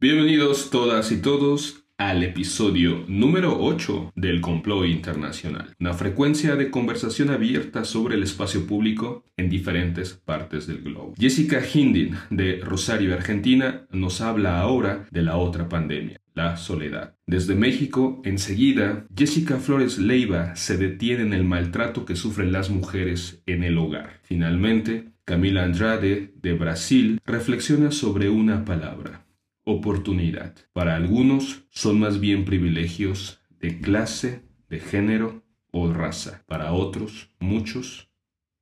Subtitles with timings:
[0.00, 7.30] Bienvenidos todas y todos al episodio número 8 del Complot Internacional, una frecuencia de conversación
[7.30, 11.14] abierta sobre el espacio público en diferentes partes del globo.
[11.18, 17.16] Jessica Hindin de Rosario, Argentina, nos habla ahora de la otra pandemia, la soledad.
[17.26, 23.42] Desde México, enseguida, Jessica Flores Leiva se detiene en el maltrato que sufren las mujeres
[23.46, 24.20] en el hogar.
[24.22, 29.24] Finalmente, Camila Andrade, de Brasil, reflexiona sobre una palabra,
[29.70, 30.54] oportunidad.
[30.72, 36.42] Para algunos son más bien privilegios de clase, de género o raza.
[36.46, 38.10] Para otros, muchos,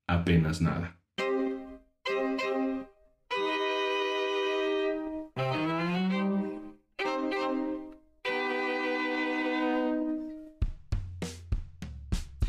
[0.08, 1.00] apenas nada.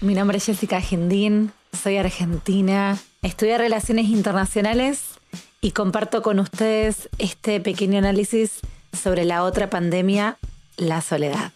[0.01, 5.16] Mi nombre es Jessica Gendín, soy argentina, estudié Relaciones Internacionales
[5.61, 8.59] y comparto con ustedes este pequeño análisis
[8.93, 10.37] sobre la otra pandemia,
[10.77, 11.51] la soledad.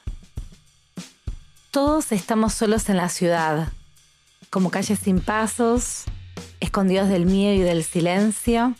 [1.69, 3.71] Todos estamos solos en la ciudad,
[4.49, 6.03] como calles sin pasos,
[6.59, 8.75] escondidos del miedo y del silencio,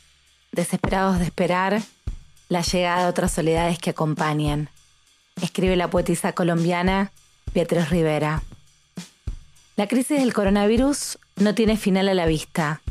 [0.51, 1.81] desesperados de esperar
[2.49, 4.69] la llegada de otras soledades que acompañen,
[5.41, 7.11] escribe la poetisa colombiana
[7.53, 8.43] Beatriz Rivera.
[9.77, 12.81] La crisis del coronavirus no tiene final a la vista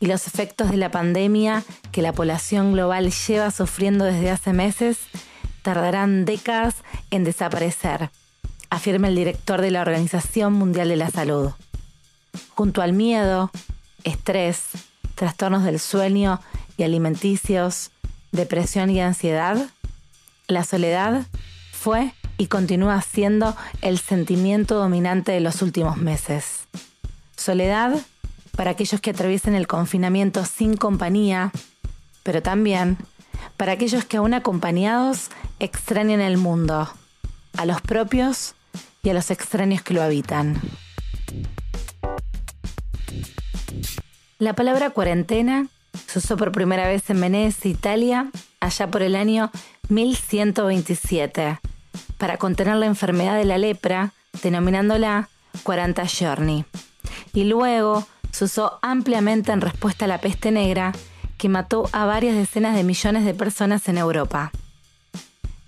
[0.00, 4.98] y los efectos de la pandemia que la población global lleva sufriendo desde hace meses
[5.62, 6.76] tardarán décadas
[7.10, 8.10] en desaparecer,
[8.70, 11.50] afirma el director de la Organización Mundial de la Salud.
[12.50, 13.50] Junto al miedo,
[14.04, 14.64] estrés,
[15.14, 16.40] trastornos del sueño
[16.76, 17.90] y alimenticios,
[18.32, 19.68] depresión y ansiedad,
[20.46, 21.26] la soledad
[21.72, 26.68] fue y continúa siendo el sentimiento dominante de los últimos meses.
[27.36, 27.98] Soledad
[28.58, 31.52] para aquellos que atraviesen el confinamiento sin compañía,
[32.24, 32.98] pero también
[33.56, 35.28] para aquellos que aún acompañados
[35.60, 36.92] extrañan el mundo,
[37.56, 38.56] a los propios
[39.04, 40.60] y a los extraños que lo habitan.
[44.40, 45.68] La palabra cuarentena
[46.08, 49.52] se usó por primera vez en Venecia, Italia, allá por el año
[49.88, 51.60] 1127,
[52.16, 55.28] para contener la enfermedad de la lepra, denominándola
[55.62, 56.64] 40 giorni.
[57.32, 60.92] Y luego se usó ampliamente en respuesta a la peste negra
[61.36, 64.50] que mató a varias decenas de millones de personas en Europa.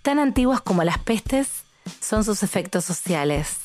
[0.02, 1.64] Tan antiguas como las pestes
[2.00, 3.58] son sus efectos sociales.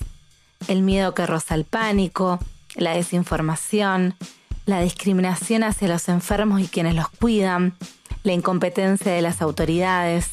[0.68, 2.40] El miedo que roza el pánico,
[2.76, 4.16] la desinformación,
[4.66, 7.76] la discriminación hacia los enfermos y quienes los cuidan,
[8.24, 10.30] la incompetencia de las autoridades,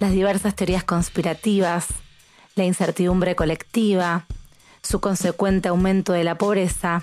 [0.00, 1.86] las diversas teorías conspirativas,
[2.54, 4.26] la incertidumbre colectiva,
[4.82, 7.02] su consecuente aumento de la pobreza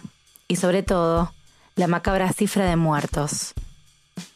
[0.51, 1.31] y sobre todo
[1.77, 3.53] la macabra cifra de muertos.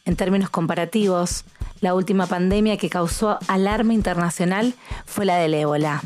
[0.05, 1.43] En términos comparativos,
[1.81, 6.01] la última pandemia que causó alarma internacional fue la del ébola.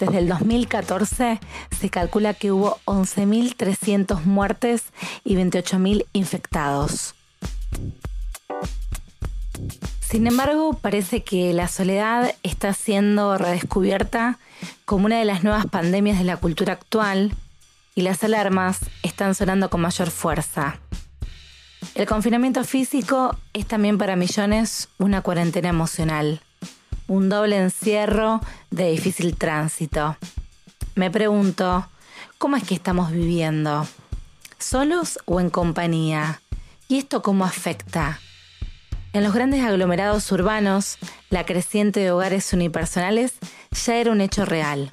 [0.00, 1.38] Desde el 2014
[1.78, 4.84] se calcula que hubo 11.300 muertes
[5.22, 7.14] y 28.000 infectados.
[10.00, 14.38] Sin embargo, parece que la soledad está siendo redescubierta
[14.86, 17.32] como una de las nuevas pandemias de la cultura actual
[17.96, 20.78] y las alarmas están sonando con mayor fuerza.
[21.94, 26.42] El confinamiento físico es también para millones una cuarentena emocional,
[27.08, 28.40] un doble encierro
[28.70, 30.16] de difícil tránsito.
[30.94, 31.88] Me pregunto,
[32.36, 33.88] ¿cómo es que estamos viviendo?
[34.58, 36.42] ¿Solos o en compañía?
[36.88, 38.20] ¿Y esto cómo afecta?
[39.14, 40.98] En los grandes aglomerados urbanos,
[41.30, 43.32] la creciente de hogares unipersonales
[43.72, 44.90] ya era un hecho real.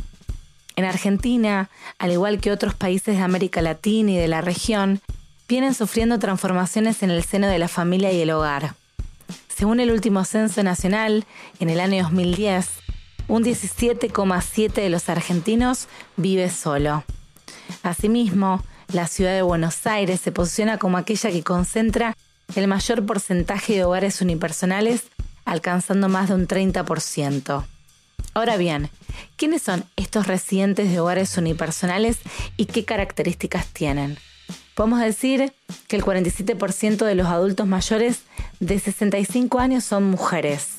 [0.75, 1.69] En Argentina,
[1.99, 5.01] al igual que otros países de América Latina y de la región,
[5.47, 8.75] vienen sufriendo transformaciones en el seno de la familia y el hogar.
[9.55, 11.25] Según el último censo nacional,
[11.59, 12.67] en el año 2010,
[13.27, 17.03] un 17,7 de los argentinos vive solo.
[17.83, 22.15] Asimismo, la ciudad de Buenos Aires se posiciona como aquella que concentra
[22.55, 25.03] el mayor porcentaje de hogares unipersonales,
[25.45, 27.65] alcanzando más de un 30%.
[28.33, 28.89] Ahora bien,
[29.35, 32.17] ¿quiénes son estos residentes de hogares unipersonales
[32.57, 34.17] y qué características tienen?
[34.75, 35.53] Podemos decir
[35.87, 38.23] que el 47% de los adultos mayores
[38.59, 40.77] de 65 años son mujeres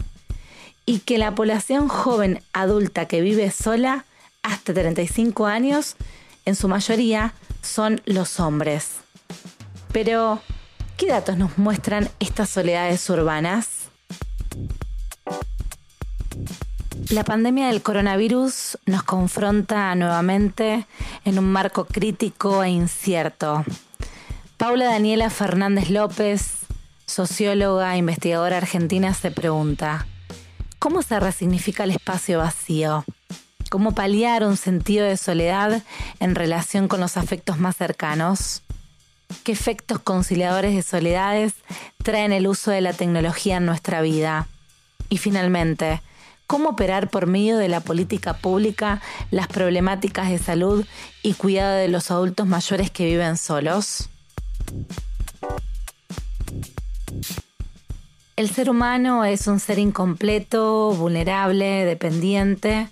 [0.86, 4.04] y que la población joven adulta que vive sola
[4.42, 5.96] hasta 35 años,
[6.44, 8.96] en su mayoría, son los hombres.
[9.92, 10.42] Pero,
[10.96, 13.68] ¿qué datos nos muestran estas soledades urbanas?
[17.10, 20.86] La pandemia del coronavirus nos confronta nuevamente
[21.24, 23.64] en un marco crítico e incierto.
[24.56, 26.60] Paula Daniela Fernández López,
[27.06, 30.06] socióloga e investigadora argentina, se pregunta,
[30.84, 33.06] ¿Cómo se resignifica el espacio vacío?
[33.70, 35.82] ¿Cómo paliar un sentido de soledad
[36.20, 38.62] en relación con los afectos más cercanos?
[39.44, 41.54] ¿Qué efectos conciliadores de soledades
[42.02, 44.46] traen el uso de la tecnología en nuestra vida?
[45.08, 46.02] Y finalmente,
[46.46, 49.00] ¿cómo operar por medio de la política pública
[49.30, 50.84] las problemáticas de salud
[51.22, 54.08] y cuidado de los adultos mayores que viven solos?
[58.36, 62.88] El ser humano es un ser incompleto, vulnerable, dependiente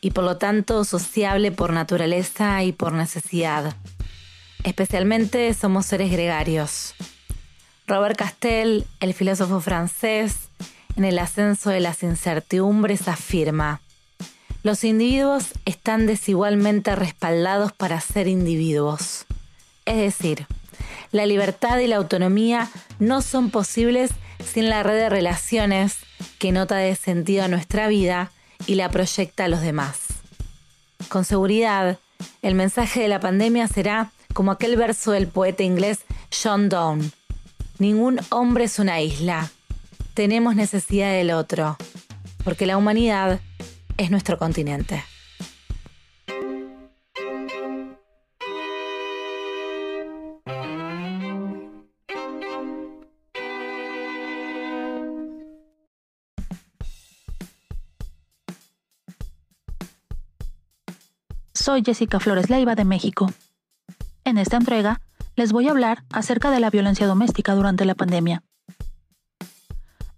[0.00, 3.74] y por lo tanto sociable por naturaleza y por necesidad.
[4.62, 6.94] Especialmente somos seres gregarios.
[7.86, 10.48] Robert Castell, el filósofo francés,
[10.96, 13.80] en el ascenso de las incertidumbres afirma,
[14.62, 19.26] los individuos están desigualmente respaldados para ser individuos.
[19.84, 20.46] Es decir,
[21.12, 24.10] la libertad y la autonomía no son posibles
[24.42, 25.98] sin la red de relaciones
[26.38, 28.32] que nota de sentido a nuestra vida
[28.66, 30.00] y la proyecta a los demás.
[31.08, 31.98] Con seguridad,
[32.42, 36.00] el mensaje de la pandemia será como aquel verso del poeta inglés
[36.42, 37.10] John Donne.
[37.78, 39.50] Ningún hombre es una isla.
[40.14, 41.76] Tenemos necesidad del otro,
[42.44, 43.40] porque la humanidad
[43.96, 45.02] es nuestro continente.
[61.52, 63.32] Soy Jessica Flores Leiva de México.
[64.22, 65.00] En esta entrega
[65.34, 68.44] les voy a hablar acerca de la violencia doméstica durante la pandemia.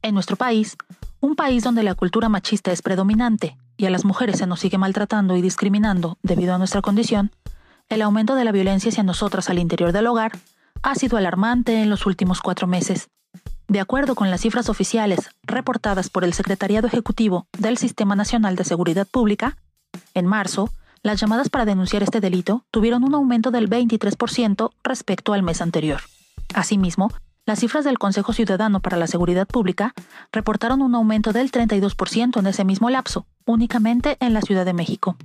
[0.06, 0.76] En nuestro país,
[1.18, 4.78] un país donde la cultura machista es predominante y a las mujeres se nos sigue
[4.78, 7.32] maltratando y discriminando debido a nuestra condición,
[7.88, 10.38] el aumento de la violencia hacia nosotras al interior del hogar
[10.82, 13.08] ha sido alarmante en los últimos cuatro meses.
[13.66, 18.62] De acuerdo con las cifras oficiales reportadas por el Secretariado Ejecutivo del Sistema Nacional de
[18.62, 19.56] Seguridad Pública,
[20.14, 20.70] en marzo,
[21.02, 26.02] las llamadas para denunciar este delito tuvieron un aumento del 23% respecto al mes anterior.
[26.54, 27.10] Asimismo,
[27.46, 29.94] las cifras del Consejo Ciudadano para la Seguridad Pública
[30.32, 35.16] reportaron un aumento del 32% en ese mismo lapso, únicamente en la Ciudad de México.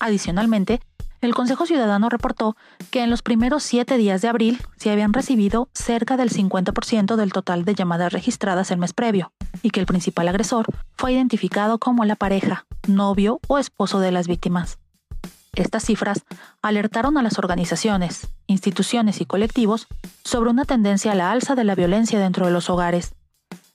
[0.00, 0.80] Adicionalmente,
[1.20, 2.56] el Consejo Ciudadano reportó
[2.90, 7.32] que en los primeros siete días de abril se habían recibido cerca del 50% del
[7.32, 9.32] total de llamadas registradas el mes previo,
[9.62, 14.28] y que el principal agresor fue identificado como la pareja, novio o esposo de las
[14.28, 14.78] víctimas.
[15.56, 16.22] Estas cifras
[16.60, 19.86] alertaron a las organizaciones, instituciones y colectivos
[20.22, 23.14] sobre una tendencia a la alza de la violencia dentro de los hogares.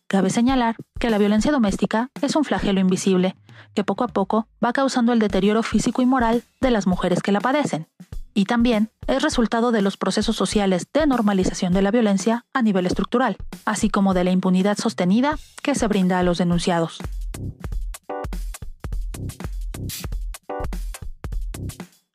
[0.08, 3.36] Cabe señalar que la violencia doméstica es un flagelo invisible
[3.74, 7.32] que poco a poco va causando el deterioro físico y moral de las mujeres que
[7.32, 7.88] la padecen,
[8.36, 12.86] y también es resultado de los procesos sociales de normalización de la violencia a nivel
[12.86, 17.00] estructural, así como de la impunidad sostenida que se brinda a los denunciados.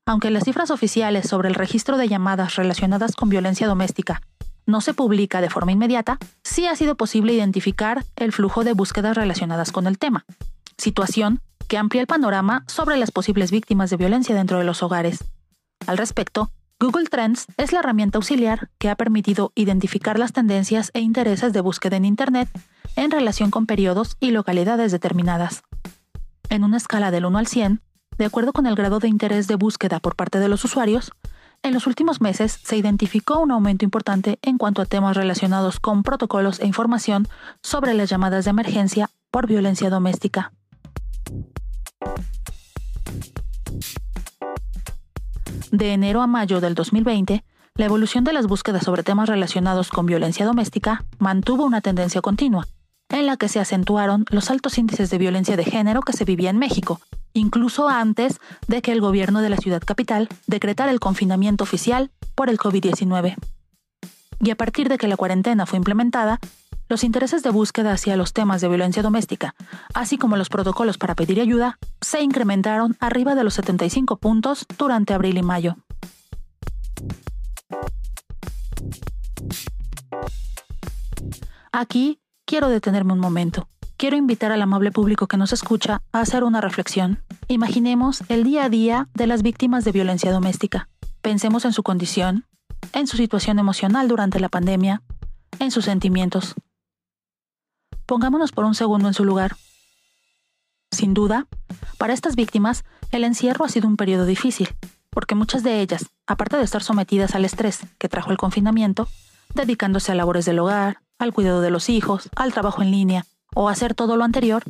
[0.07, 4.23] Aunque las cifras oficiales sobre el registro de llamadas relacionadas con violencia doméstica
[4.67, 9.17] no se publica de forma inmediata, sí ha sido posible identificar el flujo de búsquedas
[9.17, 10.25] relacionadas con el tema,
[10.77, 15.25] situación que amplía el panorama sobre las posibles víctimas de violencia dentro de los hogares.
[15.87, 21.01] Al respecto, Google Trends es la herramienta auxiliar que ha permitido identificar las tendencias e
[21.01, 22.49] intereses de búsqueda en Internet
[22.97, 25.63] en relación con periodos y localidades determinadas.
[26.49, 27.81] En una escala del 1 al 100,
[28.19, 31.13] de acuerdo con el grado de interés de búsqueda por parte de los usuarios,
[31.63, 36.03] en los últimos meses se identificó un aumento importante en cuanto a temas relacionados con
[36.03, 37.29] protocolos e información
[37.63, 40.53] sobre las llamadas de emergencia por violencia doméstica.
[45.73, 47.45] De enero a mayo del 2020,
[47.75, 52.67] la evolución de las búsquedas sobre temas relacionados con violencia doméstica mantuvo una tendencia continua,
[53.09, 56.51] en la que se acentuaron los altos índices de violencia de género que se vivía
[56.51, 57.01] en México,
[57.37, 62.51] incluso antes de que el gobierno de la ciudad capital decretara el confinamiento oficial por
[62.51, 63.37] el COVID-19.
[64.41, 66.39] Y a partir de que la cuarentena fue implementada,
[66.89, 69.55] los intereses de búsqueda hacia los temas de violencia doméstica,
[69.93, 75.15] así como los protocolos para pedir ayuda, se incrementaron arriba de los 75 puntos durante
[75.15, 75.77] abril y mayo.
[81.73, 86.45] Aquí quiero detenerme un momento quiero invitar al amable público que nos escucha a hacer
[86.45, 87.23] una reflexión.
[87.49, 90.89] Imaginemos el día a día de las víctimas de violencia doméstica.
[91.23, 92.45] Pensemos en su condición,
[92.93, 95.03] en su situación emocional durante la pandemia,
[95.61, 96.57] en sus sentimientos.
[98.05, 99.55] Pongámonos por un segundo en su lugar.
[100.91, 101.47] Sin duda,
[101.99, 104.69] para estas víctimas, el encierro ha sido un periodo difícil,
[105.11, 109.07] porque muchas de ellas, aparte de estar sometidas al estrés que trajo el confinamiento,
[109.55, 113.25] dedicándose a labores del hogar, al cuidado de los hijos, al trabajo en línea,
[113.55, 114.65] o hacer todo lo anterior,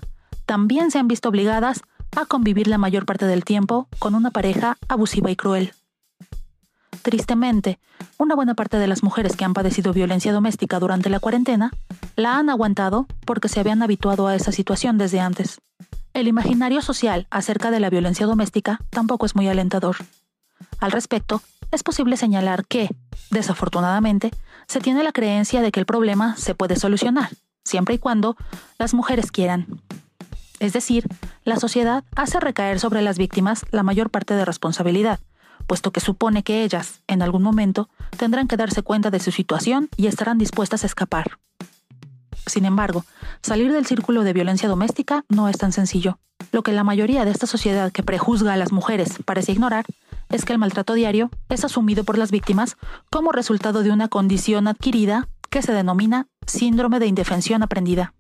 [0.45, 1.83] también se han visto obligadas
[2.16, 5.73] a convivir la mayor parte del tiempo con una pareja abusiva y cruel.
[7.02, 7.78] Tristemente,
[8.18, 11.70] una buena parte de las mujeres que han padecido violencia doméstica durante la cuarentena
[12.16, 15.61] la han aguantado porque se habían habituado a esa situación desde antes.
[16.14, 19.96] El imaginario social acerca de la violencia doméstica tampoco es muy alentador.
[20.80, 22.88] Al respecto, es posible señalar que,
[23.30, 24.30] desafortunadamente,
[24.66, 27.30] se tiene la creencia de que el problema se puede solucionar,
[27.64, 28.37] siempre y cuando
[28.78, 29.66] las mujeres quieran.
[30.59, 31.07] Es decir,
[31.45, 35.21] la sociedad hace recaer sobre las víctimas la mayor parte de responsabilidad,
[35.67, 39.89] puesto que supone que ellas, en algún momento, tendrán que darse cuenta de su situación
[39.97, 41.39] y estarán dispuestas a escapar.
[42.47, 43.05] Sin embargo,
[43.43, 46.19] salir del círculo de violencia doméstica no es tan sencillo.
[46.53, 49.85] Lo que la mayoría de esta sociedad que prejuzga a las mujeres parece ignorar
[50.29, 52.77] es que el maltrato diario es asumido por las víctimas
[53.11, 58.15] como resultado de una condición adquirida que se denomina síndrome de indefensión aprendida.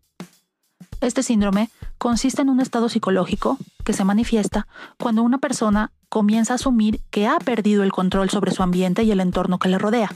[1.00, 4.66] Este síndrome consiste en un estado psicológico que se manifiesta
[4.98, 9.10] cuando una persona comienza a asumir que ha perdido el control sobre su ambiente y
[9.10, 10.14] el entorno que le rodea,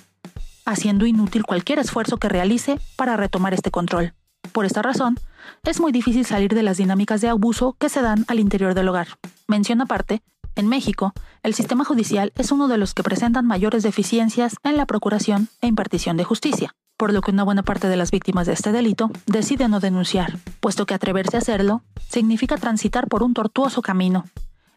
[0.64, 4.14] haciendo inútil cualquier esfuerzo que realice para retomar este control.
[4.52, 5.16] Por esta razón,
[5.64, 8.88] es muy difícil salir de las dinámicas de abuso que se dan al interior del
[8.88, 9.08] hogar.
[9.48, 10.22] Mención aparte,
[10.56, 14.86] en México, el sistema judicial es uno de los que presentan mayores deficiencias en la
[14.86, 18.52] procuración e impartición de justicia por lo que una buena parte de las víctimas de
[18.52, 21.80] este delito decide no denunciar, puesto que atreverse a hacerlo
[22.10, 24.26] significa transitar por un tortuoso camino,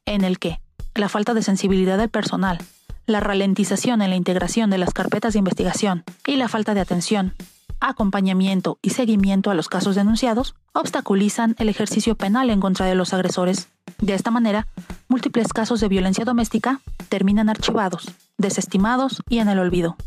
[0.06, 0.62] en el que
[0.96, 2.60] la falta de sensibilidad del personal,
[3.08, 7.34] la ralentización en la integración de las carpetas de investigación y la falta de atención,
[7.82, 13.13] acompañamiento y seguimiento a los casos denunciados obstaculizan el ejercicio penal en contra de los
[13.13, 13.68] agresores.
[14.00, 14.68] De esta manera,
[15.10, 19.98] múltiples casos de violencia doméstica terminan archivados, desestimados y en el olvido.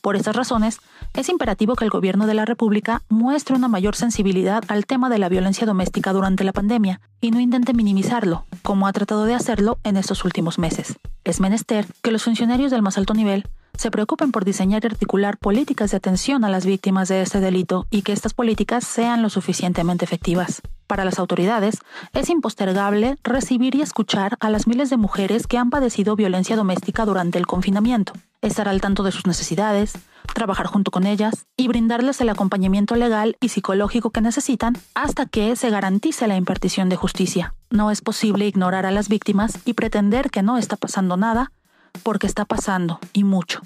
[0.00, 0.80] Por estas razones,
[1.14, 5.18] es imperativo que el gobierno de la República muestre una mayor sensibilidad al tema de
[5.18, 9.78] la violencia doméstica durante la pandemia y no intente minimizarlo, como ha tratado de hacerlo
[9.84, 10.98] en estos últimos meses.
[11.24, 13.48] Es menester que los funcionarios del más alto nivel
[13.78, 17.86] se preocupen por diseñar y articular políticas de atención a las víctimas de este delito
[17.90, 20.60] y que estas políticas sean lo suficientemente efectivas.
[20.88, 21.78] Para las autoridades,
[22.12, 27.04] es impostergable recibir y escuchar a las miles de mujeres que han padecido violencia doméstica
[27.04, 29.92] durante el confinamiento, estar al tanto de sus necesidades,
[30.34, 35.54] trabajar junto con ellas y brindarles el acompañamiento legal y psicológico que necesitan hasta que
[35.56, 37.54] se garantice la impartición de justicia.
[37.70, 41.52] No es posible ignorar a las víctimas y pretender que no está pasando nada,
[42.02, 43.62] porque está pasando, y mucho.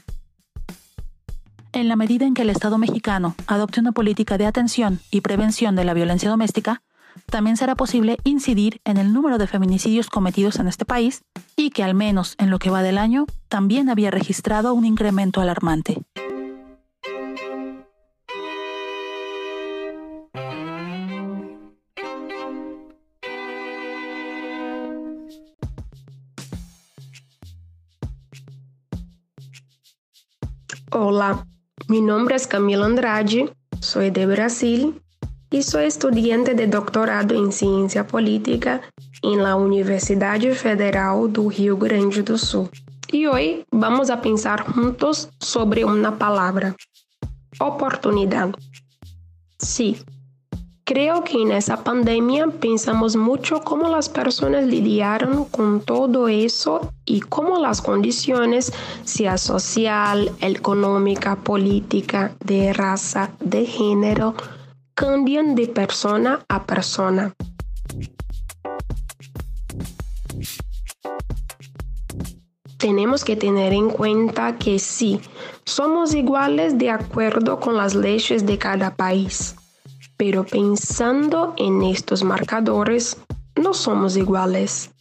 [1.72, 5.74] En la medida en que el Estado mexicano adopte una política de atención y prevención
[5.74, 6.82] de la violencia doméstica,
[7.30, 11.22] también será posible incidir en el número de feminicidios cometidos en este país
[11.56, 15.40] y que al menos en lo que va del año también había registrado un incremento
[15.40, 16.02] alarmante.
[30.94, 31.46] Hola,
[31.88, 35.00] mi nombre es Camila Andrade, soy de Brasil
[35.50, 38.82] y soy estudiante de doctorado en Ciencia Política
[39.22, 39.56] en la
[40.54, 42.68] Federal do Rio Grande do Sul.
[43.10, 46.76] Y hoy vamos a pensar juntos sobre una palabra,
[47.58, 48.54] oportunidad.
[49.58, 49.96] Sí,
[50.84, 57.20] creo que en esa pandemia pensamos mucho cómo las personas lidiaron con todo eso y
[57.20, 58.72] cómo las condiciones,
[59.04, 64.34] sea social, económica, política, de raza, de género,
[64.94, 67.34] cambian de persona a persona.
[72.78, 75.20] Tenemos que tener en cuenta que sí,
[75.64, 79.54] somos iguales de acuerdo con las leyes de cada país,
[80.22, 83.16] pero pensando en estos marcadores,
[83.60, 84.92] no somos iguales.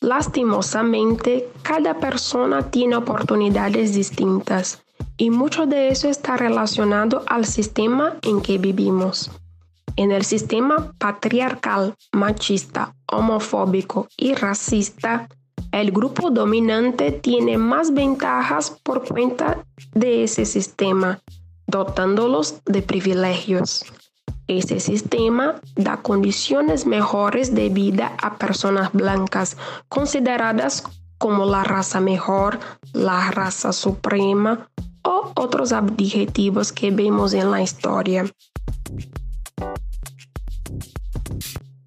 [0.00, 4.82] Lastimosamente, cada persona tiene oportunidades distintas
[5.18, 9.30] y mucho de eso está relacionado al sistema en que vivimos.
[9.96, 15.28] En el sistema patriarcal, machista, homofóbico y racista,
[15.70, 21.20] el grupo dominante tiene más ventajas por cuenta de ese sistema,
[21.66, 23.84] dotándolos de privilegios.
[24.52, 29.56] Ese sistema da condiciones mejores de vida a personas blancas
[29.88, 30.84] consideradas
[31.16, 32.60] como la raza mejor,
[32.92, 34.68] la raza suprema
[35.04, 38.26] o otros adjetivos que vemos en la historia.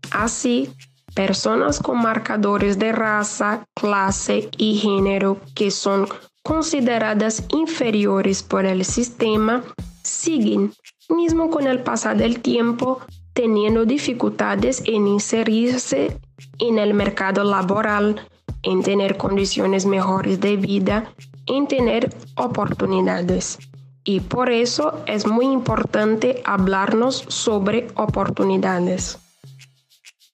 [0.09, 0.73] Así,
[1.13, 6.07] personas con marcadores de raza, clase y género que son
[6.41, 9.63] consideradas inferiores por el sistema
[10.01, 10.73] siguen,
[11.09, 12.99] mismo con el pasar del tiempo,
[13.33, 16.19] teniendo dificultades en inserirse
[16.59, 18.27] en el mercado laboral,
[18.63, 21.11] en tener condiciones mejores de vida,
[21.45, 23.59] en tener oportunidades.
[24.03, 29.19] Y por eso es muy importante hablarnos sobre oportunidades.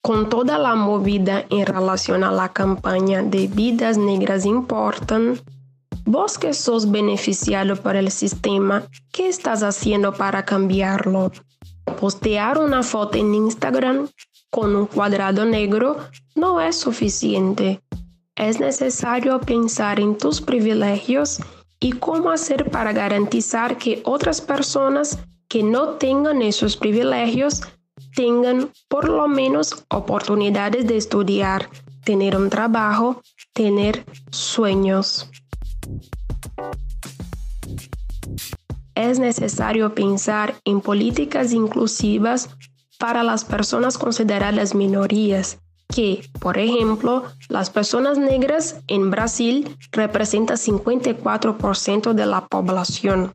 [0.01, 5.39] Con toda la movida en relación a la campaña de Vidas Negras Importan,
[6.05, 11.31] vos que sos beneficiado por el sistema, ¿qué estás haciendo para cambiarlo?
[11.99, 14.09] Postear una foto en Instagram
[14.49, 15.97] con un cuadrado negro
[16.35, 17.81] no es suficiente.
[18.35, 21.39] Es necesario pensar en tus privilegios
[21.79, 25.17] y cómo hacer para garantizar que otras personas
[25.47, 27.61] que no tengan esos privilegios
[28.15, 31.69] tengan por lo menos oportunidades de estudiar,
[32.03, 33.21] tener un trabajo,
[33.53, 35.29] tener sueños.
[38.95, 42.49] Es necesario pensar en políticas inclusivas
[42.99, 45.57] para las personas consideradas minorías,
[45.87, 53.33] que, por ejemplo, las personas negras en Brasil representan 54% de la población.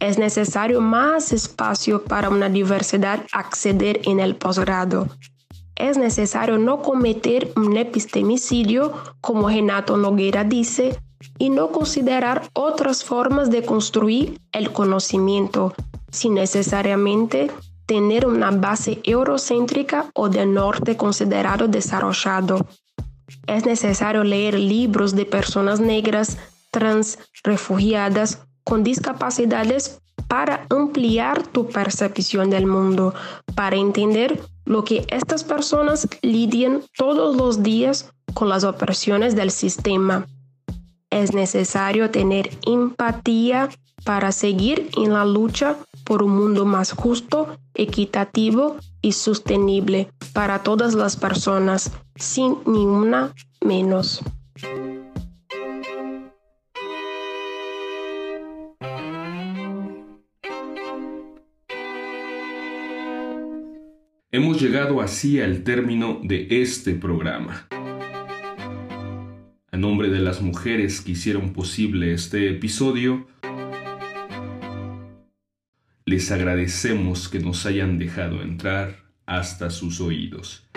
[0.00, 5.08] Es necesario más espacio para una diversidad acceder en el posgrado.
[5.76, 10.98] Es necesario no cometer un epistemicidio, como Renato Nogueira dice,
[11.38, 15.74] y no considerar otras formas de construir el conocimiento,
[16.10, 17.50] sin necesariamente
[17.86, 22.66] tener una base eurocéntrica o de norte considerado desarrollado.
[23.46, 26.38] Es necesario leer libros de personas negras,
[26.70, 33.14] trans, refugiadas, con discapacidades para ampliar tu percepción del mundo,
[33.54, 40.26] para entender lo que estas personas lidian todos los días con las opresiones del sistema.
[41.12, 43.68] Es necesario tener empatía
[44.02, 50.94] para seguir en la lucha por un mundo más justo, equitativo y sostenible para todas
[50.94, 54.22] las personas, sin ninguna menos.
[64.30, 67.68] Hemos llegado así al término de este programa.
[69.82, 73.26] Nombre de las mujeres que hicieron posible este episodio,
[76.04, 80.68] les agradecemos que nos hayan dejado entrar hasta sus oídos.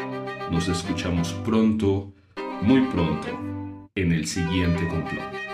[0.52, 2.16] Nos escuchamos pronto,
[2.64, 3.28] muy pronto,
[3.94, 5.45] en el siguiente complot.